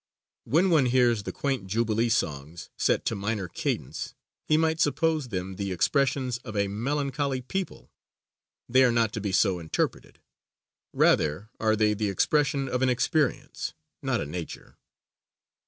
When 0.45 0.71
one 0.71 0.87
hears 0.87 1.21
the 1.21 1.31
quaint 1.31 1.67
jubilee 1.67 2.09
songs, 2.09 2.71
set 2.75 3.05
to 3.05 3.15
minor 3.15 3.47
cadence, 3.47 4.15
he 4.47 4.57
might 4.57 4.79
suppose 4.79 5.27
them 5.27 5.57
the 5.57 5.71
expressions 5.71 6.39
of 6.39 6.57
a 6.57 6.67
melancholy 6.67 7.39
people. 7.41 7.91
They 8.67 8.83
are 8.83 8.91
not 8.91 9.13
to 9.13 9.21
be 9.21 9.31
so 9.31 9.59
interpreted. 9.59 10.19
Rather 10.91 11.51
are 11.59 11.75
they 11.75 11.93
the 11.93 12.09
expression 12.09 12.67
of 12.67 12.81
an 12.81 12.89
experience, 12.89 13.75
not 14.01 14.19
a 14.19 14.25
nature. 14.25 14.75